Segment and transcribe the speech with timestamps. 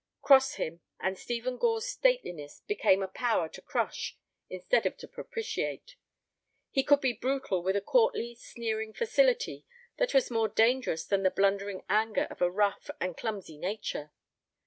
[0.23, 4.17] Cross him, and Stephen Gore's stateliness became a power to crush
[4.49, 5.95] instead of to propitiate.
[6.71, 9.63] He could be brutal with a courtly, sneering facility
[9.97, 14.11] that was more dangerous than the blundering anger of a rough and clumsy nature.